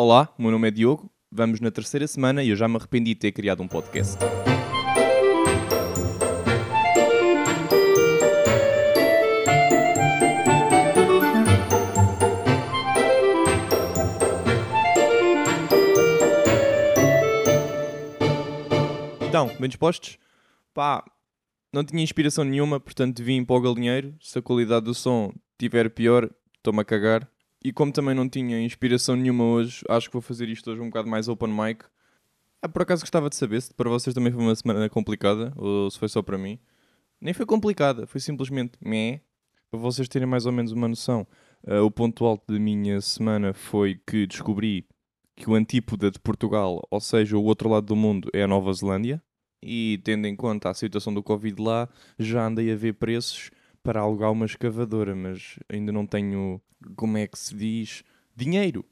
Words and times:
Olá, 0.00 0.32
meu 0.38 0.52
nome 0.52 0.68
é 0.68 0.70
Diogo, 0.70 1.10
vamos 1.28 1.58
na 1.58 1.72
terceira 1.72 2.06
semana 2.06 2.40
e 2.44 2.50
eu 2.50 2.54
já 2.54 2.68
me 2.68 2.76
arrependi 2.76 3.14
de 3.14 3.16
ter 3.16 3.32
criado 3.32 3.64
um 3.64 3.66
podcast. 3.66 4.16
Então, 19.28 19.48
bem 19.58 19.68
dispostos? 19.68 20.16
Pá, 20.72 21.04
não 21.72 21.82
tinha 21.82 22.04
inspiração 22.04 22.44
nenhuma, 22.44 22.78
portanto 22.78 23.20
vim 23.20 23.44
para 23.44 23.56
o 23.56 23.60
galinheiro. 23.60 24.14
Se 24.20 24.38
a 24.38 24.42
qualidade 24.42 24.84
do 24.84 24.94
som 24.94 25.32
estiver 25.54 25.90
pior, 25.90 26.30
estou-me 26.56 26.82
a 26.82 26.84
cagar. 26.84 27.28
E 27.62 27.72
como 27.72 27.92
também 27.92 28.14
não 28.14 28.28
tinha 28.28 28.60
inspiração 28.60 29.16
nenhuma 29.16 29.44
hoje, 29.44 29.82
acho 29.88 30.08
que 30.08 30.12
vou 30.12 30.22
fazer 30.22 30.48
isto 30.48 30.70
hoje 30.70 30.80
um 30.80 30.86
bocado 30.86 31.08
mais 31.08 31.28
open 31.28 31.48
mic. 31.48 31.84
Ah, 32.62 32.68
por 32.68 32.82
acaso 32.82 33.02
gostava 33.02 33.28
de 33.28 33.36
saber 33.36 33.60
se 33.60 33.74
para 33.74 33.90
vocês 33.90 34.14
também 34.14 34.32
foi 34.32 34.42
uma 34.42 34.54
semana 34.54 34.88
complicada 34.88 35.52
ou 35.56 35.90
se 35.90 35.98
foi 35.98 36.08
só 36.08 36.22
para 36.22 36.38
mim. 36.38 36.58
Nem 37.20 37.34
foi 37.34 37.46
complicada, 37.46 38.06
foi 38.06 38.20
simplesmente 38.20 38.78
meh. 38.80 39.20
Para 39.70 39.80
vocês 39.80 40.08
terem 40.08 40.26
mais 40.26 40.46
ou 40.46 40.52
menos 40.52 40.72
uma 40.72 40.88
noção, 40.88 41.26
uh, 41.66 41.82
o 41.82 41.90
ponto 41.90 42.24
alto 42.24 42.52
da 42.52 42.58
minha 42.58 43.00
semana 43.00 43.52
foi 43.52 44.00
que 44.06 44.26
descobri 44.26 44.86
que 45.36 45.50
o 45.50 45.54
antípoda 45.54 46.10
de 46.10 46.18
Portugal, 46.18 46.80
ou 46.90 47.00
seja, 47.00 47.36
o 47.36 47.44
outro 47.44 47.68
lado 47.68 47.86
do 47.86 47.96
mundo, 47.96 48.30
é 48.32 48.42
a 48.42 48.48
Nova 48.48 48.72
Zelândia. 48.72 49.22
E 49.62 50.00
tendo 50.04 50.26
em 50.26 50.34
conta 50.34 50.70
a 50.70 50.74
situação 50.74 51.12
do 51.12 51.22
Covid 51.22 51.60
lá, 51.60 51.88
já 52.18 52.46
andei 52.46 52.72
a 52.72 52.76
ver 52.76 52.94
preços 52.94 53.50
para 53.88 54.00
alugar 54.00 54.30
uma 54.30 54.44
escavadora, 54.44 55.16
mas 55.16 55.58
ainda 55.66 55.90
não 55.90 56.06
tenho, 56.06 56.60
como 56.94 57.16
é 57.16 57.26
que 57.26 57.38
se 57.38 57.56
diz, 57.56 58.04
dinheiro. 58.36 58.84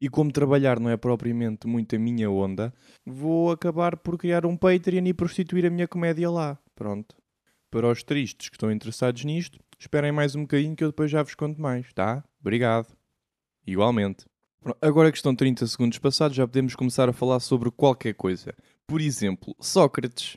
E 0.00 0.08
como 0.08 0.32
trabalhar 0.32 0.80
não 0.80 0.90
é 0.90 0.96
propriamente 0.96 1.68
muito 1.68 1.94
a 1.94 1.98
minha 2.00 2.28
onda, 2.28 2.74
vou 3.06 3.52
acabar 3.52 3.96
por 3.96 4.18
criar 4.18 4.44
um 4.44 4.56
Patreon 4.56 5.06
e 5.06 5.14
prostituir 5.14 5.64
a 5.64 5.70
minha 5.70 5.86
comédia 5.86 6.28
lá. 6.28 6.58
Pronto. 6.74 7.14
Para 7.70 7.88
os 7.88 8.02
tristes 8.02 8.48
que 8.48 8.56
estão 8.56 8.72
interessados 8.72 9.24
nisto, 9.24 9.60
esperem 9.78 10.10
mais 10.10 10.34
um 10.34 10.40
bocadinho 10.40 10.74
que 10.74 10.82
eu 10.82 10.88
depois 10.88 11.08
já 11.08 11.22
vos 11.22 11.36
conto 11.36 11.60
mais, 11.60 11.92
tá? 11.92 12.24
Obrigado. 12.40 12.88
Igualmente. 13.64 14.26
Agora 14.80 15.12
que 15.12 15.18
estão 15.18 15.36
30 15.36 15.68
segundos 15.68 16.00
passados, 16.00 16.36
já 16.36 16.48
podemos 16.48 16.74
começar 16.74 17.08
a 17.08 17.12
falar 17.12 17.38
sobre 17.38 17.70
qualquer 17.70 18.14
coisa. 18.14 18.52
Por 18.88 19.00
exemplo, 19.00 19.54
Sócrates. 19.60 20.36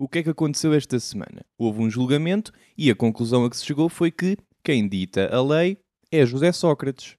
O 0.00 0.08
que 0.08 0.20
é 0.20 0.22
que 0.22 0.30
aconteceu 0.30 0.72
esta 0.72 0.98
semana? 0.98 1.44
Houve 1.58 1.82
um 1.82 1.90
julgamento 1.90 2.54
e 2.74 2.90
a 2.90 2.96
conclusão 2.96 3.44
a 3.44 3.50
que 3.50 3.56
se 3.58 3.66
chegou 3.66 3.86
foi 3.86 4.10
que 4.10 4.38
quem 4.64 4.88
dita 4.88 5.28
a 5.30 5.42
lei 5.42 5.76
é 6.10 6.24
José 6.24 6.52
Sócrates. 6.52 7.18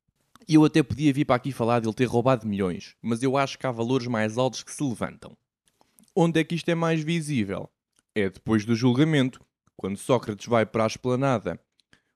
E 0.49 0.55
eu 0.55 0.65
até 0.65 0.81
podia 0.81 1.13
vir 1.13 1.25
para 1.25 1.35
aqui 1.35 1.51
falar 1.51 1.79
de 1.79 1.87
ele 1.87 1.93
ter 1.93 2.05
roubado 2.05 2.47
milhões, 2.47 2.95
mas 2.99 3.21
eu 3.21 3.37
acho 3.37 3.59
que 3.59 3.67
há 3.67 3.71
valores 3.71 4.07
mais 4.07 4.35
altos 4.35 4.63
que 4.63 4.71
se 4.71 4.83
levantam. 4.83 5.37
Onde 6.15 6.39
é 6.39 6.43
que 6.43 6.55
isto 6.55 6.69
é 6.69 6.73
mais 6.73 7.03
visível? 7.03 7.69
É 8.15 8.27
depois 8.27 8.65
do 8.65 8.73
julgamento, 8.73 9.39
quando 9.77 9.95
Sócrates 9.95 10.47
vai 10.47 10.65
para 10.65 10.83
a 10.83 10.87
esplanada 10.87 11.59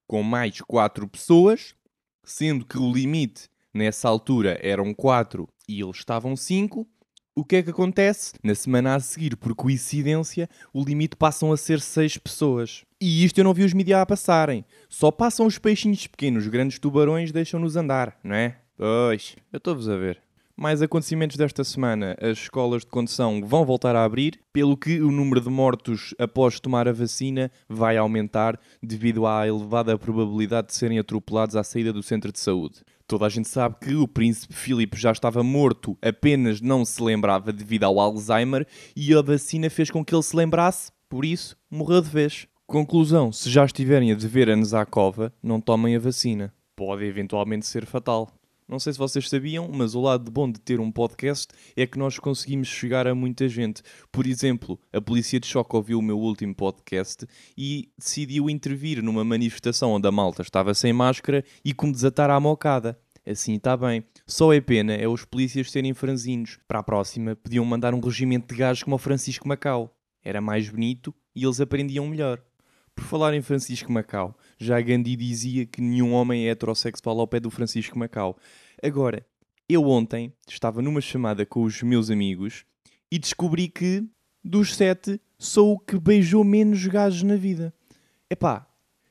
com 0.08 0.24
mais 0.24 0.62
quatro 0.62 1.08
pessoas, 1.08 1.76
sendo 2.24 2.66
que 2.66 2.80
o 2.80 2.92
limite 2.92 3.52
nessa 3.72 4.10
altura 4.10 4.60
eram 4.64 4.96
quatro 4.96 5.48
e 5.70 5.80
eles 5.80 5.98
estavam 5.98 6.36
cinco, 6.36 6.88
o 7.36 7.44
que 7.44 7.58
é 7.58 7.62
que 7.64 7.70
acontece? 7.70 8.34
Na 8.42 8.56
semana 8.56 8.96
a 8.96 9.00
seguir, 9.02 9.36
por 9.36 9.54
coincidência, 9.54 10.50
o 10.74 10.82
limite 10.82 11.18
passam 11.18 11.52
a 11.52 11.58
ser 11.58 11.82
6 11.82 12.18
pessoas. 12.18 12.86
E 13.00 13.26
isto 13.26 13.38
eu 13.38 13.44
não 13.44 13.54
vi 13.54 13.66
os 13.66 13.74
mídias 13.74 14.00
a 14.00 14.06
passarem. 14.06 14.64
Só 14.88 15.12
passam 15.12 15.46
os 15.46 15.60
peixinhos 15.60 16.08
pequenos, 16.08 16.46
os 16.46 16.50
grandes 16.50 16.80
tubarões 16.80 17.34
deixam-nos 17.34 17.76
andar, 17.76 18.18
não 18.24 18.34
é? 18.34 18.56
Pois, 18.78 19.36
eu 19.52 19.58
estou-vos 19.58 19.90
a 19.90 19.98
ver. 19.98 20.22
Mais 20.56 20.82
acontecimentos 20.82 21.36
desta 21.36 21.66
semana. 21.66 22.16
As 22.22 22.38
escolas 22.38 22.84
de 22.84 22.88
condução 22.88 23.46
vão 23.46 23.66
voltar 23.66 23.94
a 23.94 24.06
abrir, 24.06 24.40
pelo 24.54 24.78
que 24.78 25.02
o 25.02 25.12
número 25.12 25.42
de 25.42 25.50
mortos 25.50 26.16
após 26.18 26.62
tomar 26.62 26.88
a 26.88 26.94
vacina 26.94 27.52
vai 27.68 27.98
aumentar 27.98 28.58
devido 28.82 29.28
à 29.28 29.46
elevada 29.46 29.98
probabilidade 29.98 30.68
de 30.68 30.76
serem 30.76 30.98
atropelados 30.98 31.58
à 31.58 31.64
saída 31.66 31.92
do 31.92 32.02
centro 32.02 32.32
de 32.32 32.40
saúde. 32.40 32.78
Toda 33.08 33.28
a 33.28 33.30
gente 33.30 33.48
sabe 33.48 33.76
que 33.80 33.94
o 33.94 34.08
príncipe 34.08 34.54
Filipe 34.54 34.98
já 34.98 35.12
estava 35.12 35.44
morto, 35.44 35.96
apenas 36.02 36.60
não 36.60 36.84
se 36.84 37.04
lembrava 37.04 37.54
devido 37.54 37.84
ao 37.84 38.00
Alzheimer 38.00 38.66
e 38.96 39.14
a 39.14 39.22
vacina 39.22 39.70
fez 39.70 39.92
com 39.92 40.04
que 40.04 40.16
ele 40.16 40.24
se 40.24 40.36
lembrasse, 40.36 40.92
por 41.08 41.24
isso 41.24 41.56
morreu 41.70 42.02
de 42.02 42.10
vez. 42.10 42.48
Conclusão: 42.66 43.32
se 43.32 43.48
já 43.48 43.64
estiverem 43.64 44.12
a 44.12 44.16
dever 44.16 44.50
anos 44.50 44.74
à 44.74 44.84
cova, 44.88 45.32
não 45.42 45.62
tomem 45.62 45.96
a 45.96 46.00
vacina. 46.00 46.52
Pode 46.76 47.06
eventualmente 47.06 47.68
ser 47.68 47.86
fatal. 47.86 48.28
Não 48.68 48.80
sei 48.80 48.94
se 48.94 49.00
vocês 49.00 49.30
sabiam, 49.30 49.70
mas 49.72 49.94
o 49.94 50.02
lado 50.02 50.32
bom 50.32 50.52
de 50.52 50.60
ter 50.60 50.80
um 50.80 50.92
podcast 50.92 51.50
é 51.76 51.86
que 51.86 52.00
nós 52.00 52.18
conseguimos 52.18 52.68
chegar 52.68 53.06
a 53.06 53.14
muita 53.14 53.48
gente. 53.48 53.84
Por 54.12 54.26
exemplo, 54.26 54.80
a 54.92 55.00
Polícia 55.00 55.40
de 55.40 55.46
Choque 55.46 55.76
ouviu 55.76 56.00
o 56.00 56.02
meu 56.02 56.18
último 56.18 56.56
podcast 56.56 57.28
e 57.56 57.92
decidiu 57.96 58.50
intervir 58.50 59.04
numa 59.04 59.24
manifestação 59.24 59.92
onde 59.92 60.08
a 60.08 60.12
malta 60.12 60.42
estava 60.42 60.74
sem 60.74 60.92
máscara 60.92 61.46
e 61.64 61.76
como 61.76 61.94
desatar 61.94 62.32
a 62.32 62.40
mocada. 62.40 63.00
Assim 63.24 63.54
está 63.54 63.78
bem. 63.78 64.04
Só 64.26 64.52
é 64.52 64.60
pena 64.60 64.94
é 64.94 65.08
os 65.08 65.24
polícias 65.24 65.70
serem 65.70 65.94
franzinos. 65.94 66.58
Para 66.68 66.80
a 66.80 66.84
próxima, 66.84 67.36
podiam 67.36 67.66
mandar 67.66 67.94
um 67.94 68.00
regimento 68.00 68.52
de 68.52 68.60
gajos 68.60 68.82
como 68.82 68.96
o 68.96 69.00
Francisco 69.00 69.48
Macau. 69.48 69.96
Era 70.24 70.42
mais 70.42 70.68
bonito 70.68 71.14
e 71.36 71.44
eles 71.44 71.62
aprendiam 71.62 72.08
melhor. 72.08 72.42
Por 72.96 73.04
falar 73.04 73.34
em 73.34 73.42
Francisco 73.42 73.92
Macau, 73.92 74.38
já 74.58 74.80
Gandhi 74.80 75.18
dizia 75.18 75.66
que 75.66 75.82
nenhum 75.82 76.14
homem 76.14 76.48
é 76.48 76.52
heterossexual 76.52 77.20
ao 77.20 77.28
pé 77.28 77.42
do 77.42 77.52
Francisco 77.52 78.00
Macau. 78.00 78.38
Agora, 78.82 79.26
eu 79.68 79.84
ontem 79.84 80.32
estava 80.48 80.82
numa 80.82 81.02
chamada 81.02 81.46
com 81.46 81.64
os 81.64 81.84
meus 81.84 82.10
amigos 82.10 82.64
e 83.12 83.20
descobri 83.20 83.68
que, 83.68 84.04
dos 84.44 84.76
sete, 84.76 85.20
sou 85.38 85.74
o 85.74 85.80
que 85.80 86.00
beijou 86.00 86.44
menos 86.44 86.88
gajos 86.88 87.24
na 87.24 87.36
vida. 87.36 87.74
Epá, 88.30 88.66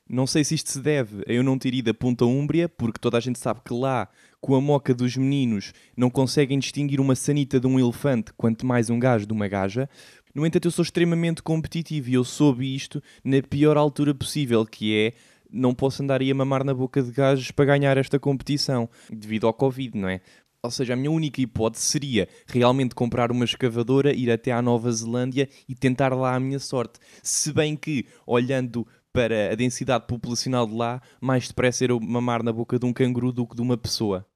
não 0.08 0.26
sei 0.26 0.44
se 0.44 0.54
isto 0.54 0.70
se 0.70 0.80
deve 0.80 1.22
a 1.26 1.32
eu 1.32 1.42
não 1.42 1.58
ter 1.58 1.74
ido 1.74 1.90
a 1.90 1.94
Ponta 1.94 2.24
Úmbria, 2.24 2.68
porque 2.68 2.98
toda 2.98 3.16
a 3.16 3.20
gente 3.20 3.38
sabe 3.38 3.60
que 3.64 3.72
lá, 3.72 4.08
com 4.40 4.54
a 4.54 4.60
moca 4.60 4.94
dos 4.94 5.16
meninos, 5.16 5.72
não 5.96 6.10
conseguem 6.10 6.58
distinguir 6.58 7.00
uma 7.00 7.14
sanita 7.14 7.58
de 7.58 7.66
um 7.66 7.78
elefante, 7.78 8.32
quanto 8.36 8.66
mais 8.66 8.90
um 8.90 8.98
gajo 8.98 9.26
de 9.26 9.32
uma 9.32 9.48
gaja. 9.48 9.88
No 10.34 10.44
entanto, 10.44 10.66
eu 10.66 10.72
sou 10.72 10.82
extremamente 10.82 11.42
competitivo 11.42 12.10
e 12.10 12.14
eu 12.14 12.24
soube 12.24 12.74
isto 12.74 13.00
na 13.22 13.40
pior 13.40 13.76
altura 13.76 14.12
possível, 14.12 14.66
que 14.66 14.96
é 14.96 15.12
não 15.48 15.72
posso 15.72 16.02
andar 16.02 16.20
aí 16.20 16.28
a 16.28 16.34
mamar 16.34 16.64
na 16.64 16.74
boca 16.74 17.00
de 17.00 17.12
gajos 17.12 17.52
para 17.52 17.66
ganhar 17.66 17.96
esta 17.96 18.18
competição, 18.18 18.90
devido 19.08 19.46
ao 19.46 19.54
Covid, 19.54 19.96
não 19.96 20.08
é? 20.08 20.20
Ou 20.60 20.70
seja, 20.72 20.94
a 20.94 20.96
minha 20.96 21.10
única 21.10 21.40
hipótese 21.40 21.84
seria 21.84 22.28
realmente 22.48 22.96
comprar 22.96 23.30
uma 23.30 23.44
escavadora, 23.44 24.12
ir 24.12 24.28
até 24.28 24.50
à 24.50 24.60
Nova 24.60 24.90
Zelândia 24.90 25.48
e 25.68 25.74
tentar 25.74 26.12
lá 26.12 26.34
a 26.34 26.40
minha 26.40 26.58
sorte. 26.58 26.98
Se 27.22 27.52
bem 27.52 27.76
que, 27.76 28.06
olhando 28.26 28.84
para 29.12 29.52
a 29.52 29.54
densidade 29.54 30.06
populacional 30.08 30.66
de 30.66 30.74
lá, 30.74 31.00
mais 31.20 31.46
depressa 31.46 31.84
era 31.84 31.94
mamar 32.00 32.42
na 32.42 32.52
boca 32.52 32.76
de 32.76 32.86
um 32.86 32.92
canguru 32.92 33.30
do 33.30 33.46
que 33.46 33.54
de 33.54 33.62
uma 33.62 33.76
pessoa. 33.76 34.26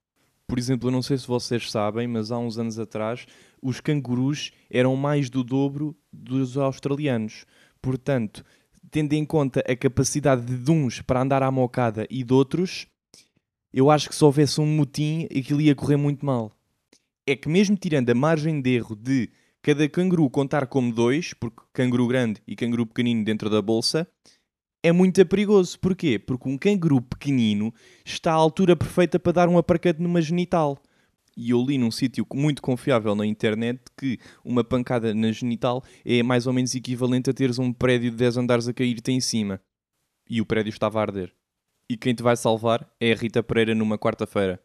Por 0.49 0.59
exemplo, 0.59 0.89
eu 0.89 0.93
não 0.93 1.03
sei 1.03 1.19
se 1.19 1.29
vocês 1.29 1.71
sabem, 1.71 2.09
mas 2.09 2.33
há 2.33 2.39
uns 2.39 2.59
anos 2.59 2.79
atrás 2.79 3.27
os 3.63 3.81
cangurus 3.81 4.51
eram 4.71 4.97
mais 4.97 5.29
do 5.29 5.45
dobro 5.45 5.95
dos 6.11 6.57
australianos. 6.57 7.45
Portanto, 7.83 8.43
tendo 8.91 9.13
em 9.13 9.27
conta 9.27 9.61
a 9.61 9.77
capacidade 9.77 10.57
de 10.57 10.71
uns 10.71 11.03
para 11.03 11.21
andar 11.21 11.43
à 11.43 11.51
mocada 11.51 12.07
e 12.09 12.25
de 12.25 12.33
outros, 12.33 12.87
eu 13.73 13.91
acho 13.91 14.09
que 14.09 14.15
se 14.15 14.25
houvesse 14.25 14.59
um 14.59 14.67
motim, 14.67 15.27
aquilo 15.27 15.61
ia 15.61 15.75
correr 15.75 15.97
muito 15.97 16.25
mal. 16.25 16.51
É 17.27 17.37
que 17.37 17.49
mesmo 17.49 17.77
tirando 17.77 18.09
a 18.09 18.15
margem 18.15 18.63
de 18.63 18.71
erro 18.71 18.97
de 18.97 19.29
cada 19.61 19.87
canguru 19.87 20.31
contar 20.31 20.67
como 20.67 20.91
dois, 20.91 21.35
porque 21.35 21.61
canguru 21.75 22.07
grande 22.07 22.41
e 22.47 22.57
canguru 22.57 22.87
pequenino 22.87 23.23
dentro 23.23 23.51
da 23.51 23.61
bolsa, 23.61 24.09
é 24.83 24.93
muito 24.93 25.25
perigoso. 25.27 25.79
Porquê? 25.79 26.19
Porque 26.19 26.49
um 26.49 26.57
canguru 26.57 27.01
pequenino 27.01 27.73
está 28.05 28.33
à 28.33 28.37
altura 28.37 28.77
perfeita 28.77 29.19
para 29.19 29.33
dar 29.33 29.49
um 29.49 29.59
aparcate 29.59 30.01
numa 30.01 30.21
genital. 30.21 30.81
E 31.37 31.51
eu 31.51 31.65
li 31.65 31.79
num 31.79 31.91
sítio 31.91 32.27
muito 32.35 32.61
confiável 32.61 33.15
na 33.15 33.25
internet 33.25 33.81
que 33.97 34.19
uma 34.45 34.65
pancada 34.65 35.15
na 35.15 35.31
genital 35.31 35.85
é 36.05 36.23
mais 36.23 36.47
ou 36.49 36.53
menos 36.53 36.75
equivalente 36.75 37.31
a 37.31 37.33
teres 37.33 37.59
um 37.61 37.73
prédio 37.73 38.11
de 38.11 38.17
10 38.17 38.39
andares 38.39 38.67
a 38.67 38.73
cair-te 38.73 39.13
em 39.13 39.21
cima. 39.21 39.61
E 40.29 40.41
o 40.41 40.47
prédio 40.47 40.71
estava 40.71 40.99
a 40.99 41.03
arder. 41.03 41.33
E 41.89 41.97
quem 41.97 42.15
te 42.15 42.23
vai 42.23 42.37
salvar 42.37 42.91
é 43.01 43.13
a 43.13 43.15
Rita 43.15 43.43
Pereira 43.43 43.75
numa 43.75 43.97
quarta-feira. 43.97 44.61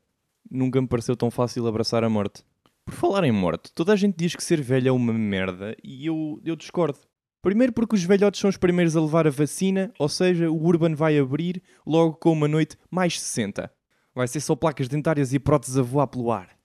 Nunca 0.50 0.82
me 0.82 0.88
pareceu 0.88 1.16
tão 1.16 1.30
fácil 1.30 1.68
abraçar 1.68 2.04
a 2.04 2.10
morte. 2.10 2.44
Por 2.86 2.94
falar 2.96 3.24
em 3.24 3.32
morte, 3.32 3.72
toda 3.74 3.94
a 3.94 3.96
gente 3.96 4.18
diz 4.18 4.36
que 4.36 4.44
ser 4.44 4.60
velho 4.60 4.90
é 4.90 4.92
uma 4.92 5.14
merda 5.14 5.78
e 5.82 6.06
eu, 6.06 6.42
eu 6.44 6.56
discordo. 6.56 7.00
Primeiro 7.44 7.74
porque 7.74 7.94
os 7.94 8.04
velhotes 8.06 8.40
são 8.40 8.50
os 8.50 8.56
primeiros 8.56 8.96
a 8.96 9.02
levar 9.02 9.28
a 9.28 9.30
vacina, 9.30 9.92
ou 10.00 10.08
seja, 10.08 10.50
o 10.50 10.66
Urban 10.66 10.96
vai 10.96 11.20
abrir 11.20 11.62
logo 11.86 12.14
com 12.14 12.32
uma 12.32 12.48
noite 12.48 12.78
mais 12.90 13.20
60. 13.20 13.70
Vai 14.16 14.30
ser 14.30 14.40
só 14.40 14.56
placas 14.56 14.88
dentárias 14.88 15.34
e 15.34 15.40
próteses 15.40 15.78
a 15.78 15.82
voar 15.82 16.08
pelo 16.08 16.32
ar. 16.32 16.58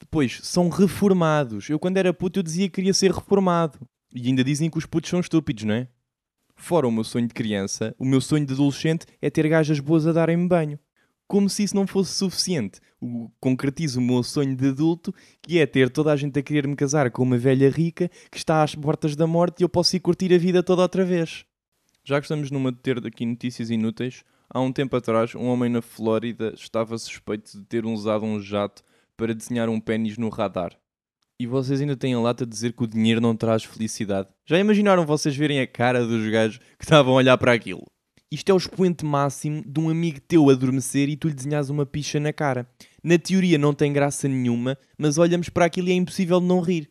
Depois, 0.00 0.40
são 0.42 0.68
reformados. 0.68 1.70
Eu, 1.70 1.78
quando 1.78 1.98
era 1.98 2.12
puto, 2.12 2.40
eu 2.40 2.42
dizia 2.42 2.68
que 2.68 2.74
queria 2.74 2.92
ser 2.92 3.12
reformado. 3.12 3.78
E 4.12 4.26
ainda 4.26 4.42
dizem 4.42 4.68
que 4.68 4.76
os 4.76 4.86
putos 4.86 5.08
são 5.08 5.20
estúpidos, 5.20 5.62
não 5.62 5.74
é? 5.74 5.86
Fora 6.56 6.88
o 6.88 6.92
meu 6.92 7.04
sonho 7.04 7.28
de 7.28 7.34
criança, 7.34 7.94
o 7.96 8.04
meu 8.04 8.20
sonho 8.20 8.44
de 8.44 8.54
adolescente 8.54 9.06
é 9.22 9.30
ter 9.30 9.48
gajas 9.48 9.78
boas 9.78 10.04
a 10.04 10.12
darem-me 10.12 10.48
banho. 10.48 10.80
Como 11.26 11.48
se 11.48 11.62
isso 11.62 11.74
não 11.74 11.86
fosse 11.86 12.12
suficiente. 12.12 12.80
O, 13.00 13.30
concretizo 13.40 14.00
o 14.00 14.02
meu 14.02 14.22
sonho 14.22 14.56
de 14.56 14.68
adulto, 14.68 15.14
que 15.42 15.58
é 15.58 15.66
ter 15.66 15.90
toda 15.90 16.12
a 16.12 16.16
gente 16.16 16.38
a 16.38 16.42
querer 16.42 16.66
me 16.66 16.76
casar 16.76 17.10
com 17.10 17.22
uma 17.22 17.38
velha 17.38 17.68
rica 17.68 18.10
que 18.30 18.38
está 18.38 18.62
às 18.62 18.74
portas 18.74 19.16
da 19.16 19.26
morte 19.26 19.60
e 19.60 19.64
eu 19.64 19.68
posso 19.68 19.96
ir 19.96 20.00
curtir 20.00 20.32
a 20.32 20.38
vida 20.38 20.62
toda 20.62 20.82
outra 20.82 21.04
vez. 21.04 21.44
Já 22.04 22.20
que 22.20 22.26
estamos 22.26 22.50
numa 22.50 22.70
de 22.70 22.78
ter 22.78 22.98
aqui 23.06 23.24
notícias 23.24 23.70
inúteis, 23.70 24.24
há 24.48 24.60
um 24.60 24.72
tempo 24.72 24.96
atrás, 24.96 25.34
um 25.34 25.46
homem 25.46 25.70
na 25.70 25.80
Flórida 25.80 26.52
estava 26.54 26.96
suspeito 26.98 27.58
de 27.58 27.64
ter 27.64 27.84
usado 27.84 28.24
um 28.24 28.40
jato 28.40 28.82
para 29.16 29.34
desenhar 29.34 29.68
um 29.68 29.80
pênis 29.80 30.18
no 30.18 30.28
radar. 30.28 30.76
E 31.38 31.46
vocês 31.46 31.80
ainda 31.80 31.96
têm 31.96 32.14
a 32.14 32.20
lata 32.20 32.46
de 32.46 32.52
dizer 32.52 32.72
que 32.72 32.84
o 32.84 32.86
dinheiro 32.86 33.20
não 33.20 33.34
traz 33.34 33.64
felicidade? 33.64 34.28
Já 34.46 34.58
imaginaram 34.58 35.04
vocês 35.04 35.34
verem 35.34 35.60
a 35.60 35.66
cara 35.66 36.06
dos 36.06 36.30
gajos 36.30 36.58
que 36.78 36.84
estavam 36.84 37.14
a 37.14 37.16
olhar 37.16 37.36
para 37.36 37.52
aquilo? 37.52 37.84
Isto 38.34 38.50
é 38.50 38.52
o 38.52 38.56
expoente 38.56 39.04
máximo 39.04 39.62
de 39.64 39.78
um 39.78 39.88
amigo 39.88 40.18
teu 40.20 40.50
adormecer 40.50 41.08
e 41.08 41.16
tu 41.16 41.28
lhe 41.28 41.34
desenhas 41.34 41.70
uma 41.70 41.86
picha 41.86 42.18
na 42.18 42.32
cara. 42.32 42.66
Na 43.00 43.16
teoria 43.16 43.56
não 43.56 43.72
tem 43.72 43.92
graça 43.92 44.26
nenhuma, 44.26 44.76
mas 44.98 45.18
olhamos 45.18 45.48
para 45.48 45.66
aquilo 45.66 45.86
e 45.86 45.92
é 45.92 45.94
impossível 45.94 46.40
de 46.40 46.46
não 46.46 46.60
rir. 46.60 46.90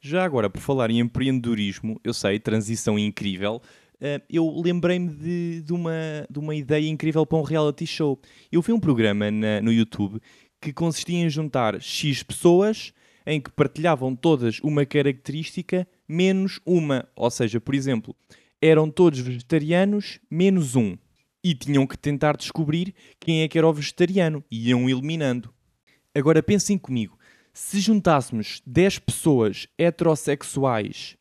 Já 0.00 0.24
agora, 0.24 0.48
por 0.48 0.62
falar 0.62 0.90
em 0.90 1.00
empreendedorismo, 1.00 2.00
eu 2.02 2.14
sei, 2.14 2.38
transição 2.40 2.98
incrível, 2.98 3.60
Uh, 4.00 4.22
eu 4.30 4.62
lembrei-me 4.64 5.08
de, 5.08 5.60
de, 5.60 5.72
uma, 5.72 5.90
de 6.30 6.38
uma 6.38 6.54
ideia 6.54 6.88
incrível 6.88 7.26
para 7.26 7.36
um 7.36 7.42
reality 7.42 7.84
show. 7.84 8.16
Eu 8.52 8.62
vi 8.62 8.72
um 8.72 8.78
programa 8.78 9.28
na, 9.28 9.60
no 9.60 9.72
YouTube 9.72 10.20
que 10.60 10.72
consistia 10.72 11.18
em 11.18 11.28
juntar 11.28 11.82
X 11.82 12.22
pessoas 12.22 12.92
em 13.26 13.40
que 13.40 13.50
partilhavam 13.50 14.14
todas 14.14 14.60
uma 14.60 14.86
característica 14.86 15.84
menos 16.08 16.60
uma. 16.64 17.08
Ou 17.16 17.28
seja, 17.28 17.60
por 17.60 17.74
exemplo, 17.74 18.14
eram 18.60 18.90
todos 18.90 19.18
vegetarianos 19.18 20.20
menos 20.30 20.76
um. 20.76 20.96
E 21.42 21.54
tinham 21.54 21.86
que 21.86 21.96
tentar 21.96 22.36
descobrir 22.36 22.94
quem 23.20 23.42
é 23.42 23.48
que 23.48 23.56
era 23.56 23.68
o 23.68 23.72
vegetariano. 23.72 24.44
E 24.50 24.68
iam 24.68 24.88
eliminando. 24.88 25.52
Agora 26.14 26.42
pensem 26.42 26.76
comigo. 26.76 27.18
Se 27.52 27.80
juntássemos 27.80 28.62
10 28.66 29.00
pessoas 29.00 29.66
heterossexuais 29.78 31.16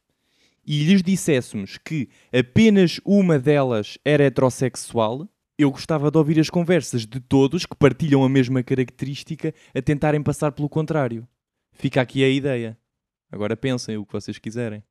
e 0.66 0.84
lhes 0.84 1.02
disséssemos 1.02 1.78
que 1.78 2.10
apenas 2.32 3.00
uma 3.06 3.40
delas 3.40 3.98
era 4.04 4.26
heterossexual, 4.26 5.28
eu 5.58 5.72
gostava 5.72 6.12
de 6.12 6.18
ouvir 6.18 6.40
as 6.40 6.50
conversas 6.50 7.06
de 7.06 7.20
todos 7.20 7.66
que 7.66 7.76
partilham 7.76 8.24
a 8.24 8.30
mesma 8.30 8.62
característica 8.62 9.54
a 9.74 9.82
tentarem 9.82 10.22
passar 10.22 10.52
pelo 10.52 10.70
contrário. 10.70 11.28
Fica 11.72 12.02
aqui 12.02 12.24
a 12.24 12.30
ideia. 12.30 12.78
Agora 13.32 13.58
pensem 13.58 13.98
o 13.98 14.06
que 14.06 14.14
vocês 14.14 14.38
quiserem. 14.38 14.84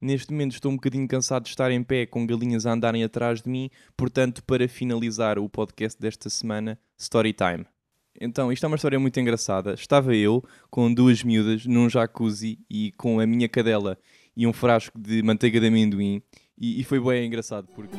Neste 0.00 0.30
momento 0.30 0.52
estou 0.52 0.70
um 0.70 0.76
bocadinho 0.76 1.08
cansado 1.08 1.44
de 1.44 1.48
estar 1.48 1.70
em 1.70 1.82
pé 1.82 2.04
com 2.04 2.26
galinhas 2.26 2.66
a 2.66 2.72
andarem 2.72 3.02
atrás 3.02 3.40
de 3.40 3.48
mim, 3.48 3.70
portanto, 3.96 4.42
para 4.44 4.68
finalizar 4.68 5.38
o 5.38 5.48
podcast 5.48 5.98
desta 5.98 6.28
semana, 6.28 6.78
story 6.98 7.32
time. 7.32 7.64
Então, 8.20 8.52
isto 8.52 8.64
é 8.64 8.66
uma 8.66 8.76
história 8.76 8.98
muito 8.98 9.18
engraçada. 9.18 9.74
Estava 9.74 10.14
eu 10.14 10.44
com 10.70 10.92
duas 10.92 11.22
miúdas 11.22 11.64
num 11.66 11.88
jacuzzi 11.88 12.58
e 12.68 12.92
com 12.92 13.20
a 13.20 13.26
minha 13.26 13.48
cadela 13.48 13.98
e 14.36 14.46
um 14.46 14.52
frasco 14.52 14.98
de 14.98 15.22
manteiga 15.22 15.60
de 15.60 15.66
amendoim. 15.68 16.22
E, 16.58 16.80
e 16.80 16.84
foi 16.84 17.00
bem 17.00 17.26
engraçado 17.26 17.68
porque. 17.74 17.96